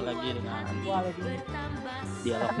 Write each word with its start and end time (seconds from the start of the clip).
ketemu 0.00 0.08
lagi 0.08 0.28
dengan 0.32 0.64
dialog. 2.24 2.56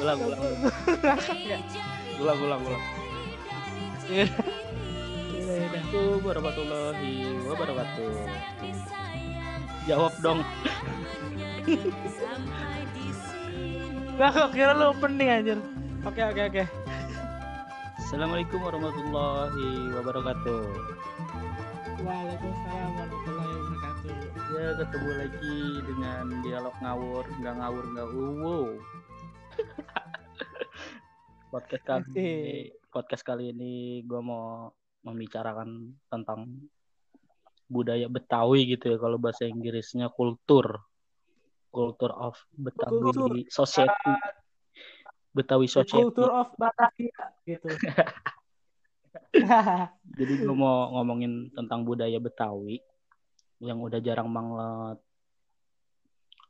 ulang, 0.00 0.18
ulang, 0.20 0.40
ulang, 0.40 0.60
ulang, 2.20 2.38
ulang, 2.44 2.60
ulang. 2.68 2.84
Assalamualaikum 5.40 6.20
warahmatullahi 6.20 7.40
wabarakatuh. 7.48 8.12
Jawab 9.88 10.12
dong. 10.20 10.40
Gak 14.20 14.30
kok 14.36 14.52
kira 14.52 14.76
lu 14.76 14.92
opening 14.92 15.32
anjir. 15.32 15.58
Oke 16.04 16.20
oke 16.20 16.42
oke. 16.52 16.64
Assalamualaikum 18.00 18.60
warahmatullahi 18.60 19.96
wabarakatuh. 19.96 20.60
Waalaikumsalam 22.00 22.90
warahmatullahi 22.96 23.52
wabarakatuh. 23.60 24.56
Ya 24.56 24.70
ketemu 24.72 25.10
lagi 25.20 25.58
dengan 25.84 26.24
dialog 26.40 26.76
ngawur, 26.80 27.24
nggak 27.28 27.54
ngawur 27.60 27.84
nggak 27.92 28.08
wow. 28.16 28.68
podcast 31.52 31.84
kali 31.84 32.04
ini, 32.16 32.30
podcast 32.88 33.24
kali 33.28 33.44
ini 33.52 34.00
gue 34.08 34.16
mau 34.16 34.72
membicarakan 35.04 35.92
tentang 36.08 36.64
budaya 37.68 38.08
Betawi 38.08 38.64
gitu 38.64 38.96
ya 38.96 38.96
kalau 38.96 39.20
bahasa 39.20 39.44
Inggrisnya 39.44 40.08
kultur, 40.08 40.80
kultur 41.68 42.16
of 42.16 42.40
Betawi 42.56 42.96
Kultur. 42.96 43.30
society, 43.52 44.14
Betawi 45.36 45.68
The 45.68 45.84
society. 45.84 46.00
Culture 46.16 46.32
of 46.32 46.48
Batavia 46.56 47.28
gitu. 47.44 47.68
Jadi 50.18 50.32
gue 50.38 50.54
mau 50.54 50.90
ngomongin 50.98 51.50
tentang 51.54 51.82
budaya 51.82 52.18
Betawi 52.18 52.78
yang 53.60 53.78
udah 53.82 54.00
jarang 54.00 54.30
banget 54.32 54.98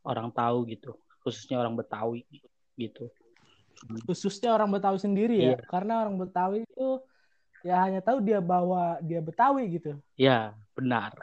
orang 0.06 0.28
tahu 0.32 0.64
gitu, 0.68 0.96
khususnya 1.20 1.60
orang 1.60 1.76
Betawi 1.76 2.24
gitu. 2.76 3.08
Khususnya 4.08 4.52
orang 4.56 4.70
Betawi 4.72 4.98
sendiri 5.00 5.36
ya, 5.36 5.56
Iya. 5.56 5.58
karena 5.68 6.04
orang 6.04 6.16
Betawi 6.20 6.64
itu 6.64 6.88
ya 7.60 7.84
hanya 7.84 8.00
tahu 8.00 8.24
dia 8.24 8.40
bawa 8.40 8.96
dia 9.04 9.20
Betawi 9.20 9.68
gitu, 9.80 9.96
Ya, 10.16 10.56
benar. 10.72 11.16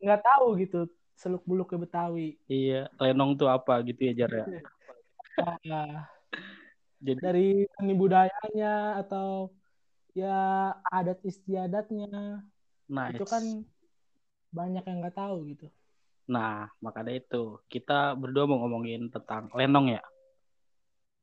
nggak 0.00 0.22
tahu 0.24 0.56
gitu 0.60 0.88
seluk 1.16 1.44
beluknya 1.44 1.76
Betawi. 1.84 2.40
Iya, 2.48 2.88
lenong 2.96 3.36
tuh 3.36 3.48
apa 3.52 3.84
gitu 3.84 4.00
ya 4.08 4.12
Jar 4.24 4.32
ya. 4.32 4.46
Nah, 5.64 6.04
Jadi 7.00 7.16
dari 7.16 7.48
seni 7.72 7.96
budayanya 7.96 9.00
atau 9.00 9.48
ya 10.12 10.38
adat 10.90 11.22
istiadatnya 11.22 12.42
nice. 12.86 13.14
itu 13.16 13.24
kan 13.24 13.44
banyak 14.50 14.82
yang 14.82 14.98
nggak 15.02 15.16
tahu 15.16 15.46
gitu. 15.54 15.66
Nah, 16.30 16.70
makanya 16.78 17.18
itu 17.18 17.58
kita 17.66 18.14
berdua 18.14 18.46
mau 18.46 18.62
ngomongin 18.62 19.10
tentang 19.10 19.50
lenong 19.50 19.98
ya. 19.98 20.02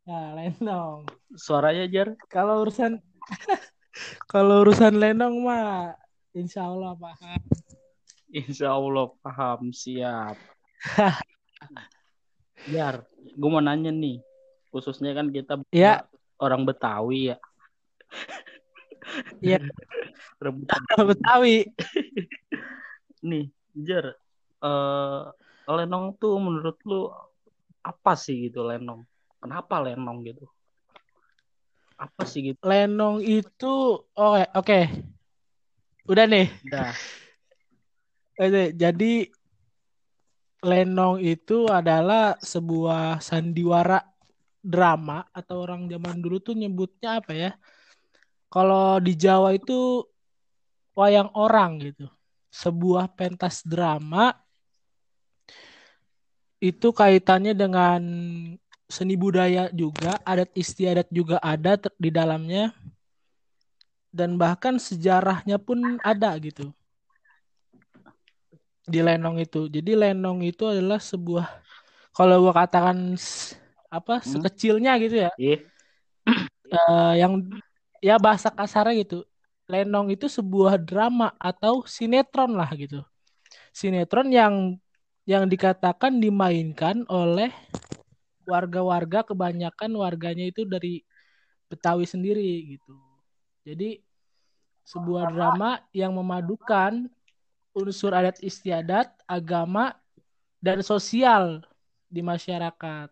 Nah, 0.08 0.36
lenong. 0.36 1.08
Suaranya 1.36 1.88
Jar. 1.88 2.16
Kalau 2.28 2.64
urusan 2.64 3.00
kalau 4.32 4.64
urusan 4.64 4.96
lenong 4.96 5.44
mah 5.44 5.96
insya 6.32 6.68
Allah 6.68 6.96
paham. 6.96 7.42
Insya 8.32 8.76
Allah 8.76 9.12
paham 9.24 9.72
siap. 9.72 10.36
Jar, 12.68 13.08
gue 13.16 13.50
mau 13.50 13.64
nanya 13.64 13.96
nih, 13.96 14.20
khususnya 14.76 15.16
kan 15.16 15.32
kita 15.32 15.64
Ya. 15.72 16.04
orang 16.36 16.68
Betawi 16.68 17.32
ya. 17.32 17.38
Iya. 19.42 19.60
Orang 20.42 20.66
Betawi. 21.14 21.68
Nih, 23.30 23.50
Jar, 23.74 24.14
eh 24.62 25.24
lenong 25.68 26.16
tuh 26.22 26.38
menurut 26.40 26.78
lu 26.88 27.12
apa 27.84 28.14
sih 28.16 28.48
gitu 28.50 28.64
lenong? 28.64 29.04
Kenapa 29.42 29.84
lenong 29.84 30.24
gitu? 30.26 30.46
Apa 31.98 32.24
sih 32.30 32.54
gitu? 32.54 32.62
Lenong 32.62 33.20
itu 33.26 33.74
oke 34.14 34.44
oke. 34.54 34.80
Udah 36.08 36.26
nih. 36.30 36.48
Dah, 36.70 36.94
Oke, 38.38 38.70
Jadi 38.78 39.26
lenong 40.62 41.22
itu 41.22 41.66
adalah 41.70 42.38
sebuah 42.38 43.22
sandiwara 43.22 44.02
drama 44.62 45.26
atau 45.34 45.64
orang 45.66 45.90
zaman 45.90 46.18
dulu 46.22 46.38
tuh 46.42 46.54
nyebutnya 46.58 47.22
apa 47.22 47.34
ya? 47.34 47.52
Kalau 48.48 48.98
di 49.04 49.14
Jawa 49.14 49.54
itu 49.56 50.04
wayang 50.96 51.30
orang 51.36 51.84
gitu. 51.84 52.08
Sebuah 52.48 53.12
pentas 53.14 53.62
drama 53.62 54.32
itu 56.58 56.90
kaitannya 56.90 57.54
dengan 57.54 58.02
seni 58.88 59.20
budaya 59.20 59.70
juga, 59.76 60.18
adat 60.24 60.50
istiadat 60.58 61.12
juga 61.12 61.38
ada 61.44 61.78
di 62.00 62.10
dalamnya. 62.10 62.72
Dan 64.10 64.40
bahkan 64.40 64.80
sejarahnya 64.82 65.62
pun 65.62 66.00
ada 66.02 66.34
gitu 66.42 66.72
di 68.88 69.04
Lenong 69.04 69.44
itu. 69.44 69.68
Jadi 69.68 69.92
Lenong 69.94 70.42
itu 70.48 70.64
adalah 70.64 70.98
sebuah 70.98 71.46
kalau 72.16 72.48
gua 72.48 72.54
katakan 72.66 73.14
apa 73.92 74.24
Hmm. 74.24 74.32
sekecilnya 74.32 74.96
gitu 75.04 75.16
ya, 75.28 75.32
Iya. 75.38 75.58
eh, 76.72 77.14
yang 77.22 77.34
ya 78.02 78.16
bahasa 78.18 78.50
kasarnya 78.52 79.04
gitu. 79.04 79.26
Lenong 79.68 80.16
itu 80.16 80.32
sebuah 80.32 80.80
drama 80.80 81.36
atau 81.36 81.84
sinetron 81.84 82.56
lah 82.56 82.72
gitu. 82.76 83.04
Sinetron 83.76 84.32
yang 84.32 84.80
yang 85.28 85.44
dikatakan 85.44 86.24
dimainkan 86.24 87.04
oleh 87.12 87.52
warga-warga 88.48 89.28
kebanyakan 89.28 89.92
warganya 90.00 90.48
itu 90.48 90.64
dari 90.64 91.04
Betawi 91.68 92.08
sendiri 92.08 92.80
gitu. 92.80 92.96
Jadi 93.68 94.00
sebuah 94.88 95.36
drama 95.36 95.84
yang 95.92 96.16
memadukan 96.16 97.12
unsur 97.76 98.16
adat 98.16 98.40
istiadat, 98.40 99.12
agama, 99.28 100.00
dan 100.64 100.80
sosial 100.80 101.60
di 102.08 102.24
masyarakat. 102.24 103.12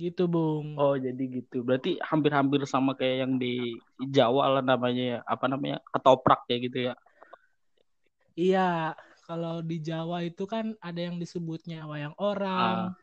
Gitu, 0.00 0.24
Bung. 0.24 0.80
Oh 0.80 0.96
jadi 0.96 1.20
gitu. 1.28 1.60
Berarti 1.60 2.00
hampir-hampir 2.00 2.64
sama 2.64 2.96
kayak 2.96 3.28
yang 3.28 3.36
di 3.36 3.76
Jawa 4.00 4.56
lah 4.56 4.64
namanya 4.64 5.04
ya. 5.04 5.18
Apa 5.28 5.44
namanya? 5.44 5.84
Ketoprak 5.92 6.48
ya 6.48 6.56
gitu 6.56 6.78
ya. 6.88 6.94
Iya, 8.32 8.96
kalau 9.28 9.60
di 9.60 9.76
Jawa 9.84 10.24
itu 10.24 10.48
kan 10.48 10.72
ada 10.80 10.96
yang 10.96 11.20
disebutnya 11.20 11.84
wayang 11.84 12.16
orang, 12.16 12.96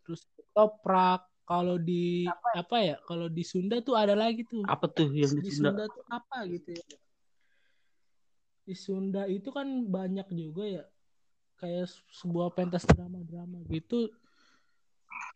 terus 0.00 0.24
toprak. 0.56 1.28
Kalau 1.44 1.76
di 1.76 2.24
apa 2.54 2.76
ya? 2.78 2.96
Kalau 3.04 3.28
di 3.28 3.44
Sunda 3.44 3.82
tuh 3.84 3.98
ada 3.98 4.16
lagi 4.16 4.46
tuh. 4.48 4.64
Apa 4.64 4.88
tuh 4.88 5.12
yang 5.12 5.34
di 5.36 5.44
Di 5.44 5.50
Sunda? 5.52 5.76
Sunda 5.76 5.84
tuh 5.92 6.04
apa 6.08 6.38
gitu 6.48 6.70
ya? 6.72 6.84
Di 8.64 8.74
Sunda 8.78 9.22
itu 9.28 9.50
kan 9.52 9.66
banyak 9.66 10.30
juga 10.32 10.64
ya 10.64 10.84
kayak 11.60 11.92
sebuah 12.16 12.56
pentas 12.56 12.88
drama-drama 12.88 13.60
gitu. 13.68 14.08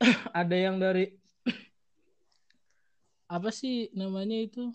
ada 0.41 0.57
yang 0.57 0.77
dari 0.79 1.15
apa 3.37 3.49
sih 3.51 3.91
namanya 3.95 4.39
itu? 4.39 4.71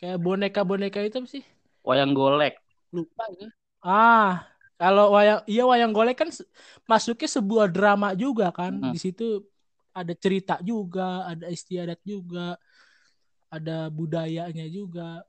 Kayak 0.00 0.18
boneka-boneka 0.24 1.04
itu 1.04 1.16
apa 1.20 1.28
sih? 1.28 1.44
Wayang 1.84 2.16
golek. 2.16 2.56
Lupa 2.92 3.28
ya. 3.36 3.48
Ah, 3.80 4.48
kalau 4.80 5.12
wayang 5.12 5.44
iya 5.44 5.64
wayang 5.64 5.92
golek 5.92 6.20
kan 6.20 6.32
masuknya 6.88 7.28
sebuah 7.28 7.68
drama 7.68 8.16
juga 8.16 8.48
kan. 8.52 8.80
Mm. 8.80 8.92
Di 8.96 8.98
situ 9.00 9.44
ada 9.92 10.14
cerita 10.16 10.56
juga, 10.64 11.28
ada 11.28 11.52
istiadat 11.52 12.00
juga, 12.00 12.56
ada 13.52 13.92
budayanya 13.92 14.64
juga. 14.72 15.24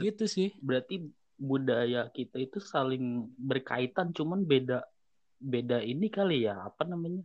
Gitu 0.00 0.24
sih. 0.24 0.48
Berarti 0.64 1.12
budaya 1.40 2.08
kita 2.12 2.40
itu 2.40 2.60
saling 2.60 3.28
berkaitan 3.36 4.12
cuman 4.12 4.44
beda 4.44 4.84
beda 5.40 5.80
ini 5.84 6.08
kali 6.08 6.48
ya. 6.48 6.56
Apa 6.68 6.88
namanya? 6.88 7.24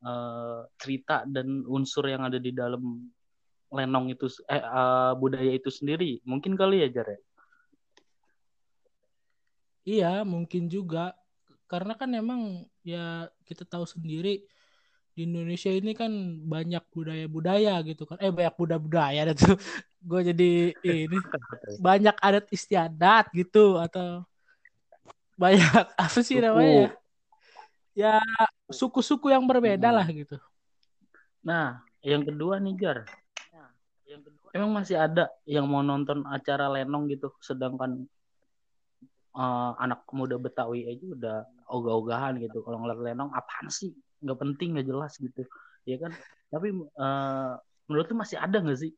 Eh, 0.00 0.60
cerita 0.80 1.22
dan 1.28 1.64
unsur 1.68 2.08
yang 2.08 2.24
ada 2.26 2.40
di 2.40 2.52
dalam 2.52 2.82
lenong 3.70 4.06
itu 4.10 4.26
eh 4.50 4.58
eh, 4.58 5.12
budaya 5.16 5.52
itu 5.54 5.70
sendiri. 5.70 6.18
Mungkin 6.26 6.58
kali 6.58 6.82
ya 6.84 6.88
Jar 6.90 7.08
ya? 7.14 7.20
Iya, 9.86 10.12
mungkin 10.28 10.68
juga. 10.68 11.16
Karena 11.70 11.94
kan 11.94 12.10
emang 12.12 12.66
ya 12.82 13.30
kita 13.46 13.62
tahu 13.62 13.86
sendiri 13.86 14.42
di 15.14 15.20
Indonesia 15.26 15.70
ini 15.70 15.94
kan 15.94 16.10
banyak 16.42 16.82
budaya-budaya 16.90 17.78
gitu 17.86 18.04
kan. 18.06 18.18
Eh 18.18 18.34
banyak 18.34 18.54
budaya-budaya 18.58 19.30
tuh. 19.38 19.54
Gue 20.08 20.24
jadi 20.24 20.74
ini 20.80 21.18
banyak 21.78 22.16
adat 22.18 22.48
istiadat 22.50 23.28
gitu 23.36 23.76
atau 23.76 24.24
banyak 25.36 25.60
apa 26.04 26.20
sih 26.20 26.40
Suku. 26.40 26.44
namanya 26.44 26.99
ya? 27.94 28.20
Suku-suku 28.70 29.30
yang 29.32 29.44
berbeda 29.44 29.90
Hmm. 29.90 29.96
lah 30.00 30.06
gitu. 30.08 30.36
Nah, 31.42 31.80
yang 32.04 32.22
kedua 32.24 32.60
nih 32.60 32.76
Jar. 32.78 32.98
Emang 34.50 34.82
masih 34.82 34.98
ada 34.98 35.30
yang 35.46 35.70
mau 35.70 35.78
nonton 35.78 36.26
acara 36.26 36.66
lenong 36.66 37.06
gitu, 37.06 37.30
sedangkan 37.38 38.02
uh, 39.34 39.72
anak 39.78 40.02
muda 40.10 40.36
Betawi 40.40 40.90
aja 40.90 41.06
udah 41.06 41.36
ogah-ogahan 41.70 42.42
gitu 42.42 42.62
kalau 42.66 42.82
ngeliat 42.82 43.14
lenong 43.14 43.30
apaan 43.30 43.70
sih 43.70 43.94
nggak 44.20 44.38
penting 44.38 44.74
nggak 44.76 44.88
jelas 44.90 45.16
gitu 45.16 45.46
ya 45.86 45.96
kan 46.02 46.12
tapi 46.50 46.74
uh, 46.74 47.54
menurut 47.86 48.06
lu 48.10 48.16
masih 48.18 48.36
ada 48.36 48.58
nggak 48.58 48.78
sih 48.78 48.92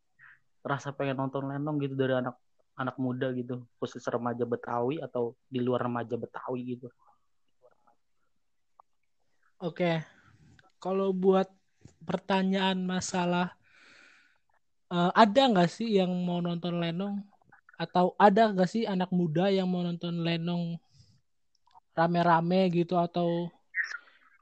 rasa 0.65 0.91
pengen 0.94 1.21
nonton 1.21 1.47
lenong 1.47 1.79
gitu 1.85 1.94
dari 1.94 2.17
anak 2.17 2.37
anak 2.81 2.97
muda 2.97 3.29
gitu 3.37 3.69
khusus 3.77 4.03
remaja 4.09 4.49
Betawi 4.49 4.99
atau 5.05 5.37
di 5.47 5.61
luar 5.61 5.85
remaja 5.85 6.17
Betawi 6.17 6.77
gitu 6.79 6.89
oke. 9.62 10.03
Kalau 10.82 11.14
buat 11.14 11.47
pertanyaan 12.03 12.82
masalah 12.82 13.55
uh, 14.91 15.14
ada 15.14 15.43
nggak 15.47 15.70
sih 15.70 16.03
yang 16.03 16.11
mau 16.26 16.43
nonton 16.43 16.82
lenong? 16.82 17.23
Atau 17.79 18.19
ada 18.19 18.50
nggak 18.50 18.69
sih 18.70 18.82
anak 18.85 19.14
muda 19.14 19.47
yang 19.49 19.70
mau 19.70 19.87
nonton 19.87 20.26
lenong 20.26 20.76
rame-rame 21.94 22.69
gitu? 22.75 22.99
Atau 22.99 23.49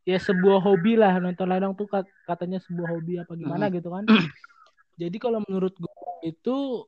ya 0.08 0.16
sebuah 0.16 0.64
hobi 0.64 0.96
lah 0.96 1.20
nonton 1.20 1.46
lenong 1.46 1.76
tuh 1.76 1.86
katanya 2.24 2.56
sebuah 2.64 2.88
hobi 2.88 3.20
apa 3.20 3.36
gimana 3.36 3.68
hmm. 3.68 3.74
gitu 3.76 3.88
kan? 3.92 4.04
Jadi 5.00 5.16
kalau 5.20 5.44
menurut 5.44 5.76
gue 5.76 5.92
itu 6.24 6.84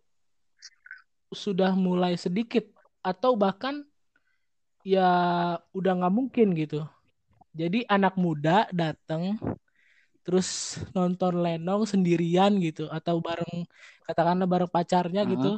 sudah 1.32 1.72
mulai 1.72 2.16
sedikit 2.16 2.68
atau 3.00 3.36
bahkan 3.36 3.84
ya 4.84 5.08
udah 5.72 5.92
nggak 5.96 6.14
mungkin 6.14 6.52
gitu 6.52 6.84
jadi 7.52 7.84
anak 7.84 8.16
muda 8.16 8.64
datang 8.72 9.36
terus 10.24 10.78
nonton 10.96 11.42
lenong 11.44 11.84
sendirian 11.84 12.56
gitu 12.62 12.88
atau 12.88 13.18
bareng 13.20 13.68
katakanlah 14.06 14.48
bareng 14.48 14.70
pacarnya 14.70 15.22
uh-huh. 15.26 15.32
gitu. 15.36 15.52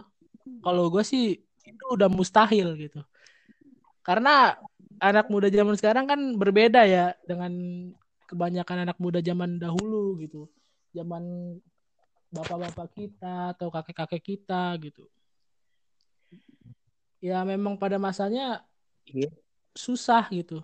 Kalau 0.60 0.92
gue 0.92 1.04
sih 1.06 1.40
itu 1.64 1.84
udah 1.88 2.10
mustahil 2.10 2.76
gitu. 2.76 3.00
Karena 4.04 4.58
anak 5.00 5.32
muda 5.32 5.48
zaman 5.48 5.76
sekarang 5.78 6.04
kan 6.04 6.20
berbeda 6.36 6.84
ya 6.84 7.16
dengan 7.24 7.52
kebanyakan 8.28 8.88
anak 8.88 8.98
muda 9.00 9.22
zaman 9.22 9.56
dahulu 9.56 10.18
gitu. 10.20 10.50
Zaman 10.92 11.56
bapak-bapak 12.34 12.88
kita 12.92 13.54
atau 13.56 13.70
kakek-kakek 13.70 14.22
kita 14.24 14.74
gitu. 14.82 15.06
Ya 17.24 17.40
memang 17.46 17.80
pada 17.80 17.96
masanya 17.96 18.66
yeah. 19.08 19.32
susah 19.72 20.28
gitu 20.28 20.60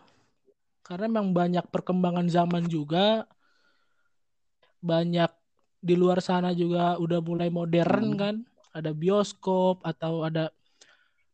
karena 0.86 1.06
memang 1.06 1.30
banyak 1.32 1.64
perkembangan 1.68 2.26
zaman 2.26 2.64
juga. 2.66 3.24
Banyak 4.80 5.30
di 5.80 5.94
luar 5.96 6.20
sana 6.24 6.52
juga 6.56 6.96
udah 6.96 7.20
mulai 7.20 7.48
modern 7.52 8.16
hmm. 8.16 8.18
kan. 8.18 8.34
Ada 8.70 8.94
bioskop 8.94 9.82
atau 9.82 10.22
ada 10.24 10.54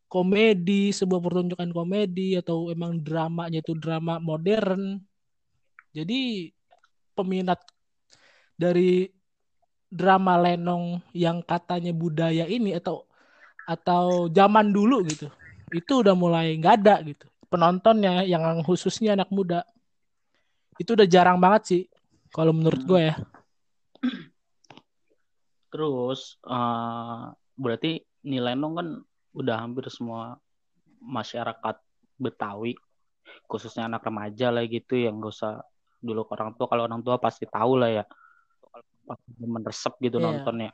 komedi 0.06 0.94
sebuah 0.94 1.18
pertunjukan 1.18 1.70
komedi 1.74 2.38
atau 2.38 2.70
emang 2.70 3.02
dramanya 3.02 3.60
itu 3.60 3.74
drama 3.76 4.22
modern. 4.22 5.02
Jadi 5.92 6.50
peminat 7.16 7.60
dari 8.56 9.08
drama 9.86 10.36
lenong 10.40 11.00
yang 11.14 11.40
katanya 11.44 11.94
budaya 11.94 12.44
ini 12.48 12.74
atau 12.76 13.06
atau 13.66 14.30
zaman 14.30 14.70
dulu 14.70 15.02
gitu 15.06 15.26
itu 15.74 15.92
udah 16.02 16.14
mulai 16.14 16.54
nggak 16.54 16.74
ada 16.82 17.02
gitu 17.02 17.26
penontonnya 17.46 18.26
yang 18.26 18.42
khususnya 18.62 19.14
anak 19.16 19.30
muda. 19.30 19.62
Itu 20.76 20.92
udah 20.92 21.08
jarang 21.08 21.40
banget 21.40 21.62
sih 21.64 21.82
kalau 22.34 22.52
menurut 22.52 22.82
gue 22.84 23.00
ya. 23.12 23.14
Terus 25.72 26.40
uh, 26.44 27.32
berarti 27.56 28.04
nilai 28.26 28.56
nong 28.56 28.74
kan 28.76 28.88
udah 29.36 29.56
hampir 29.60 29.88
semua 29.92 30.40
masyarakat 31.00 31.76
Betawi, 32.16 32.72
khususnya 33.44 33.92
anak 33.92 34.08
remaja 34.08 34.48
lah 34.48 34.64
gitu 34.64 34.96
yang 34.96 35.20
gak 35.20 35.36
usah 35.36 35.60
dulu 36.00 36.24
orang 36.32 36.56
tua. 36.56 36.66
Kalau 36.68 36.82
orang 36.88 37.04
tua 37.04 37.20
pasti 37.20 37.44
tahu 37.44 37.76
lah 37.76 38.02
ya 38.02 38.04
meresep 39.38 39.92
gitu 40.02 40.16
yeah. 40.18 40.24
nontonnya. 40.24 40.72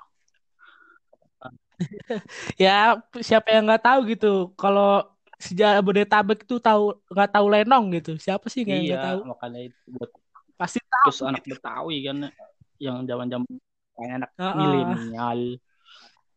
ya 2.65 2.77
siapa 3.19 3.51
yang 3.51 3.67
nggak 3.67 3.85
tahu 3.85 4.01
gitu. 4.15 4.55
Kalau 4.55 5.03
sejarah 5.43 5.83
Bodetabek 5.83 6.47
itu 6.47 6.63
tahu 6.63 6.95
nggak 7.11 7.31
tahu 7.35 7.47
Lenong 7.51 7.85
gitu. 7.99 8.13
Siapa 8.15 8.47
sih 8.47 8.63
yang 8.63 8.87
nggak 8.87 9.01
iya, 9.03 9.07
tahu? 9.11 9.19
makanya 9.27 9.61
itu 9.67 9.81
buat 9.91 10.11
pasti 10.55 10.79
tahu. 10.79 11.11
terus 11.11 11.21
anak 11.27 11.43
Betawi 11.43 11.97
kan 12.07 12.19
yang 12.79 12.97
zaman-zaman 13.03 13.47
anak 13.99 14.31
uh 14.39 14.43
-uh. 14.47 14.55
milenial. 14.55 15.41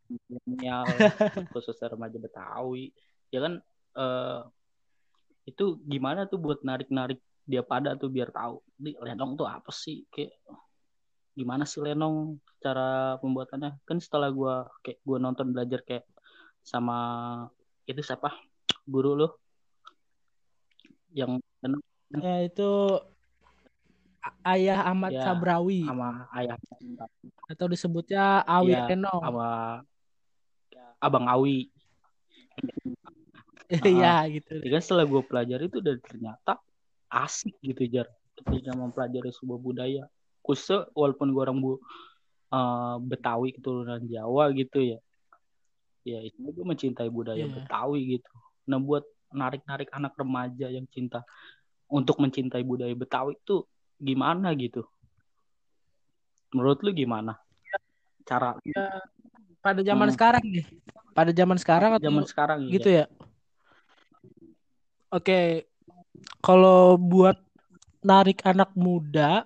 Milenial 0.10 0.86
khusus 1.54 1.78
remaja 1.78 2.18
Betawi. 2.18 2.90
Ya 3.30 3.46
kan 3.46 3.54
uh, 3.94 4.50
itu 5.46 5.78
gimana 5.86 6.26
tuh 6.26 6.42
buat 6.42 6.66
narik-narik 6.66 7.22
dia 7.46 7.62
pada 7.62 7.94
tuh 7.94 8.10
biar 8.10 8.34
tahu 8.34 8.58
di 8.74 8.98
lenong 8.98 9.38
tuh 9.38 9.46
apa 9.46 9.70
sih? 9.70 10.10
Kayak 10.10 10.34
gimana 11.38 11.70
sih 11.70 11.86
lenong 11.86 12.42
cara 12.58 13.22
pembuatannya? 13.22 13.86
Kan 13.86 14.02
setelah 14.02 14.34
gue 14.34 14.56
kayak 14.82 15.00
gue 15.06 15.18
nonton 15.22 15.54
belajar 15.54 15.86
kayak 15.86 16.10
sama 16.66 16.98
itu 17.86 18.02
siapa 18.02 18.34
guru 18.86 19.12
lo 19.18 19.30
yang 21.16 21.42
ya 22.12 22.46
itu 22.46 22.72
ayah 24.46 24.80
Ahmad 24.86 25.14
ya, 25.14 25.24
Sabrawi. 25.26 25.86
sama 25.86 26.30
ayah 26.38 26.58
atau 27.50 27.66
disebutnya 27.70 28.42
Awi 28.46 28.74
ya, 28.74 28.90
Renong 28.90 29.22
sama 29.22 29.50
Abang 31.02 31.26
Awi. 31.30 31.70
Iya 33.66 34.22
uh, 34.22 34.30
gitu. 34.30 34.62
Ya 34.62 34.78
kan 34.78 34.82
setelah 34.86 35.10
gue 35.10 35.26
pelajari 35.26 35.66
itu 35.66 35.82
dan 35.82 35.98
ternyata 35.98 36.62
asik 37.10 37.58
gitu 37.66 37.90
jar. 37.90 38.06
Ketika 38.38 38.78
mempelajari 38.78 39.34
sebuah 39.34 39.58
budaya. 39.58 40.06
Khusus 40.46 40.86
walaupun 40.94 41.34
gue 41.34 41.42
orang 41.42 41.58
bu 41.58 41.82
uh, 42.54 43.02
Betawi 43.02 43.58
keturunan 43.58 44.06
Jawa 44.06 44.54
gitu 44.54 44.86
ya. 44.86 45.02
Ya 46.06 46.22
itu 46.22 46.38
gue 46.46 46.62
mencintai 46.62 47.10
budaya 47.10 47.50
yeah. 47.50 47.58
Betawi 47.58 48.22
gitu 48.22 48.30
nah 48.66 48.82
buat 48.82 49.06
narik-narik 49.34 49.90
anak 49.94 50.14
remaja 50.18 50.68
yang 50.70 50.86
cinta 50.90 51.22
untuk 51.90 52.18
mencintai 52.18 52.66
budaya 52.66 52.94
Betawi 52.98 53.38
itu 53.38 53.66
gimana 54.02 54.52
gitu 54.58 54.84
menurut 56.52 56.80
lu 56.82 56.92
gimana 56.96 57.38
cara 58.26 58.58
ya, 58.66 59.02
pada 59.62 59.82
zaman 59.86 60.10
hmm. 60.10 60.16
sekarang 60.16 60.44
nih 60.46 60.66
pada 61.16 61.32
zaman 61.32 61.58
sekarang 61.62 61.92
atau 61.96 62.06
zaman 62.10 62.26
sekarang 62.28 62.58
gitu 62.68 62.90
ya, 62.90 63.06
ya? 63.06 63.06
oke 65.14 65.40
kalau 66.42 66.98
buat 66.98 67.38
narik 68.06 68.42
anak 68.46 68.74
muda 68.74 69.46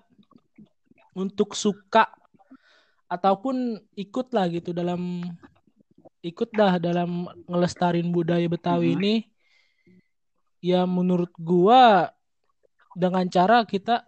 untuk 1.15 1.55
suka 1.55 2.07
ataupun 3.09 3.81
ikut 3.97 4.27
lah 4.31 4.45
gitu 4.47 4.69
dalam 4.71 5.25
ikut 6.19 6.49
dah 6.51 6.75
dalam 6.81 7.27
ngelestarin 7.47 8.11
budaya 8.11 8.45
Betawi 8.45 8.93
hmm. 8.93 8.97
ini 8.99 9.15
ya 10.59 10.83
menurut 10.83 11.31
gua 11.39 12.11
dengan 12.95 13.23
cara 13.31 13.63
kita 13.63 14.03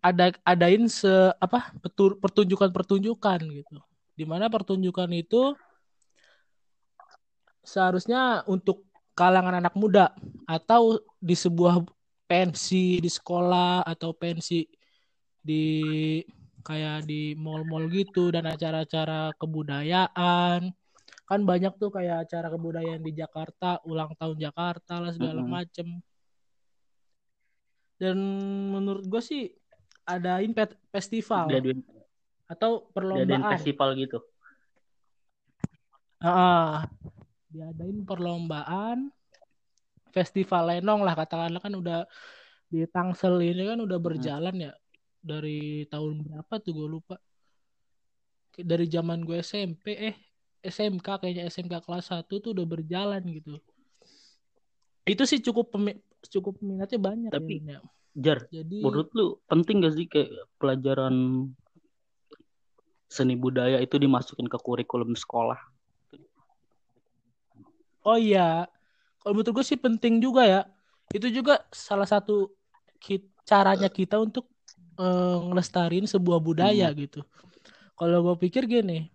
ada 0.00 0.32
adain 0.48 0.88
se 0.88 1.12
apa 1.36 1.76
pertunjukan-pertunjukan 2.24 3.40
gitu. 3.52 3.76
Di 4.16 4.24
mana 4.24 4.48
pertunjukan 4.48 5.12
itu 5.12 5.52
seharusnya 7.60 8.40
untuk 8.48 8.88
kalangan 9.12 9.60
anak 9.60 9.76
muda 9.76 10.16
atau 10.48 10.96
di 11.20 11.36
sebuah 11.36 11.84
pensi 12.24 12.96
di 13.04 13.10
sekolah 13.12 13.84
atau 13.84 14.16
pensi 14.16 14.64
di 15.40 15.64
kayak 16.64 17.04
di 17.04 17.36
mall-mall 17.36 17.88
gitu 17.92 18.32
dan 18.32 18.48
acara-acara 18.48 19.36
kebudayaan 19.36 20.72
kan 21.30 21.46
banyak 21.46 21.78
tuh 21.78 21.94
kayak 21.94 22.26
acara 22.26 22.50
kebudayaan 22.50 23.06
di 23.06 23.14
Jakarta 23.14 23.78
ulang 23.86 24.18
tahun 24.18 24.34
Jakarta 24.50 24.98
lah 24.98 25.14
segala 25.14 25.38
mm 25.38 25.46
-hmm. 25.46 25.54
macem 25.54 25.88
dan 28.02 28.18
menurut 28.74 29.06
gue 29.06 29.22
sih 29.22 29.46
adain 30.10 30.50
festival 30.90 31.46
Diaduin. 31.46 31.86
atau 32.50 32.90
perlombaan 32.90 33.30
Diaduin 33.30 33.54
festival 33.54 33.88
gitu 33.94 34.18
ah 36.18 36.82
diadain 37.50 38.02
perlombaan 38.04 39.08
festival 40.10 40.66
lenong 40.66 41.06
lah 41.06 41.14
katakanlah 41.14 41.62
kan 41.62 41.74
udah 41.78 42.00
di 42.70 42.86
Tangsel 42.90 43.38
ini 43.38 43.70
kan 43.70 43.78
udah 43.78 43.98
berjalan 44.02 44.54
hmm. 44.54 44.64
ya 44.66 44.72
dari 45.22 45.86
tahun 45.86 46.26
berapa 46.26 46.54
tuh 46.58 46.72
gue 46.74 46.88
lupa 46.90 47.16
dari 48.60 48.86
zaman 48.90 49.22
gue 49.22 49.38
SMP 49.40 49.94
eh 49.94 50.16
SMK 50.60 51.06
kayaknya 51.20 51.48
SMK 51.48 51.80
kelas 51.84 52.12
1 52.12 52.28
tuh 52.28 52.50
udah 52.52 52.66
berjalan 52.68 53.22
gitu 53.28 53.56
itu 55.08 55.22
sih 55.24 55.40
cukup 55.40 55.72
cukup 56.28 56.54
minatnya 56.60 57.00
banyak 57.00 57.30
tapi 57.32 57.64
ya. 57.64 57.80
jar 58.12 58.38
jadi 58.52 58.78
menurut 58.84 59.08
lu 59.16 59.40
penting 59.48 59.80
gak 59.82 59.94
sih 59.96 60.06
kayak 60.06 60.30
pelajaran 60.60 61.48
seni 63.10 63.34
budaya 63.34 63.82
itu 63.82 63.98
dimasukin 63.98 64.46
ke 64.46 64.58
kurikulum 64.60 65.16
sekolah 65.16 65.58
oh 68.06 68.18
iya 68.20 68.68
kalau 69.20 69.32
menurut 69.34 69.60
gue 69.60 69.64
sih 69.66 69.80
penting 69.80 70.22
juga 70.22 70.46
ya 70.46 70.62
itu 71.10 71.26
juga 71.32 71.64
salah 71.74 72.06
satu 72.06 72.54
caranya 73.48 73.90
kita 73.90 74.20
untuk 74.20 74.46
eh, 75.00 75.38
ngelestarin 75.50 76.06
sebuah 76.06 76.38
budaya 76.38 76.92
Hmm. 76.92 76.98
gitu 77.02 77.20
kalau 77.98 78.30
gue 78.30 78.36
pikir 78.46 78.70
gini 78.70 79.10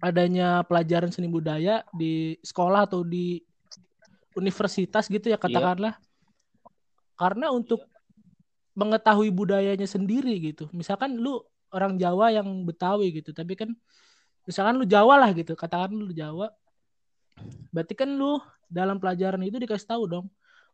adanya 0.00 0.64
pelajaran 0.64 1.12
seni 1.12 1.28
budaya 1.28 1.84
di 1.92 2.36
sekolah 2.40 2.88
atau 2.88 3.04
di 3.04 3.40
universitas 4.34 5.06
gitu 5.06 5.28
ya 5.28 5.36
katakanlah. 5.36 5.96
Karena 7.14 7.52
untuk 7.52 7.84
mengetahui 8.74 9.28
budayanya 9.28 9.84
sendiri 9.84 10.40
gitu. 10.40 10.72
Misalkan 10.72 11.20
lu 11.20 11.44
orang 11.70 11.96
Jawa 11.96 12.34
yang 12.34 12.46
Betawi 12.66 13.14
gitu 13.14 13.30
tapi 13.30 13.54
kan 13.54 13.70
misalkan 14.44 14.78
lu 14.78 14.84
Jawa 14.86 15.22
lah 15.22 15.30
gitu 15.30 15.54
katakan 15.54 15.94
lu 15.94 16.10
Jawa 16.10 16.50
berarti 17.70 17.94
kan 17.94 18.10
lu 18.10 18.42
dalam 18.66 18.98
pelajaran 18.98 19.40
itu 19.46 19.56
dikasih 19.62 19.88
tahu 19.88 20.04
dong 20.10 20.26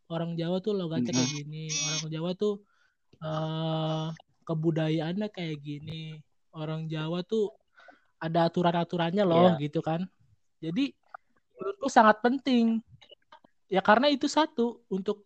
orang 0.09 0.33
Jawa 0.35 0.59
tuh 0.59 0.73
logatnya 0.73 1.13
kayak 1.13 1.31
gini 1.31 1.69
orang 1.69 2.09
Jawa 2.09 2.31
tuh 2.33 2.55
eh 3.21 4.07
kebudayaannya 4.47 5.27
kayak 5.29 5.57
gini 5.61 6.17
orang 6.55 6.89
Jawa 6.89 7.21
tuh 7.23 7.53
ada 8.17 8.49
aturan-aturannya 8.49 9.23
loh 9.23 9.53
Iya. 9.53 9.61
gitu 9.61 9.79
kan 9.79 10.05
jadi 10.57 10.93
menurutku 11.53 11.87
sangat 11.87 12.17
penting 12.19 12.81
ya 13.67 13.81
karena 13.81 14.09
itu 14.09 14.25
satu 14.25 14.81
untuk 14.89 15.25